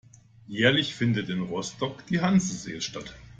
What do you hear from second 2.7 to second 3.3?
statt.